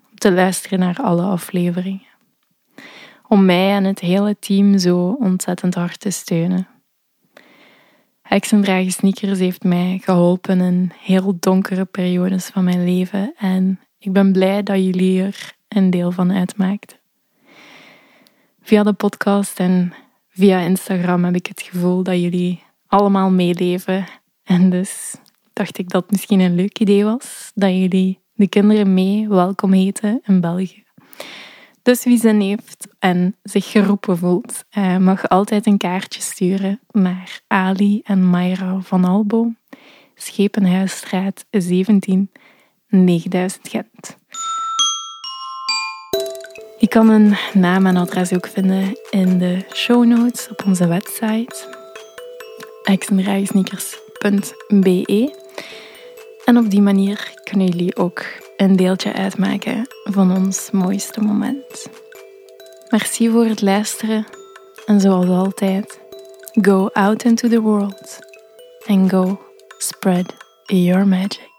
Om 0.10 0.18
te 0.18 0.32
luisteren 0.32 0.80
naar 0.80 0.98
alle 1.02 1.22
afleveringen. 1.22 2.08
Om 3.28 3.46
mij 3.46 3.72
en 3.72 3.84
het 3.84 4.00
hele 4.00 4.40
team 4.40 4.78
zo 4.78 5.18
ontzettend 5.20 5.76
hard 5.76 6.00
te 6.00 6.10
steunen. 6.10 6.68
Heksendragen 8.22 8.92
Sneakers 8.92 9.40
heeft 9.40 9.64
mij 9.64 10.00
geholpen 10.04 10.62
in 10.62 10.92
heel 11.00 11.38
donkere 11.40 11.86
periodes 11.86 12.46
van 12.46 12.64
mijn 12.64 12.84
leven 12.84 13.34
en 13.38 13.80
ik 13.98 14.14
ben 14.14 14.32
blij 14.32 14.64
dat 14.64 14.78
jullie 14.78 15.24
er 15.24 15.56
een 15.68 15.90
deel 15.90 16.12
van 16.12 16.32
uitmaakten. 16.32 16.98
Via 18.62 18.84
de 18.84 18.94
podcast 18.94 19.60
en 19.60 19.94
via 20.30 20.60
Instagram 20.60 21.24
heb 21.24 21.36
ik 21.36 21.46
het 21.46 21.62
gevoel 21.62 22.04
dat 22.04 22.22
jullie 22.22 22.64
allemaal 22.88 23.30
meeleven 23.30 24.06
en 24.44 24.70
dus 24.70 25.16
dacht 25.54 25.78
ik 25.78 25.90
dat 25.90 26.12
misschien 26.12 26.40
een 26.40 26.56
leuk 26.56 26.80
idee 26.80 27.04
was 27.04 27.52
dat 27.54 27.70
jullie 27.70 28.20
de 28.34 28.48
kinderen 28.48 28.94
mee 28.94 29.30
welkom 29.30 29.74
heten 29.74 30.22
in 30.26 30.42
België. 30.42 30.84
Dus 31.82 32.04
wie 32.04 32.18
zin 32.18 32.40
heeft 32.40 32.88
en 33.00 33.36
zich 33.44 33.72
geroepen 33.72 34.18
voelt, 34.18 34.64
eh, 34.70 34.98
mag 34.98 35.30
altijd 35.30 35.66
een 35.66 35.78
kaartje 35.78 36.22
sturen 36.22 36.80
naar 36.92 37.42
Ali 37.48 38.02
en 38.04 38.30
Mayra 38.30 38.80
van 38.80 39.06
Albo, 39.06 39.52
Schepenhuisstraat 40.16 41.46
17, 41.50 42.32
9000 42.88 43.70
Gent. 43.70 44.18
Je 46.78 46.88
kan 46.88 47.10
een 47.10 47.36
naam 47.54 47.86
en 47.86 47.96
adres 47.96 48.34
ook 48.34 48.48
vinden 48.48 48.98
in 49.10 49.38
de 49.38 49.66
show 49.74 50.06
notes 50.06 50.50
op 50.50 50.64
onze 50.66 50.88
website 50.88 51.82
exendraagsneakers.be. 52.84 55.43
En 56.46 56.58
op 56.58 56.70
die 56.70 56.82
manier 56.82 57.34
kunnen 57.44 57.68
jullie 57.68 57.96
ook 57.96 58.26
een 58.58 58.76
deeltje 58.76 59.14
uitmaken 59.14 59.88
van 60.04 60.36
ons 60.36 60.72
mooiste 60.72 61.22
moment. 61.22 61.88
Merci 62.90 63.30
voor 63.30 63.46
het 63.46 63.62
luisteren 63.62 64.26
en 64.86 65.02
zoals 65.02 65.28
altijd, 65.28 66.00
go 66.62 66.88
out 66.88 67.24
into 67.24 67.48
the 67.48 67.62
world 67.62 68.20
and 68.86 69.10
go 69.10 69.40
spread 69.78 70.34
your 70.66 71.08
magic. 71.08 71.53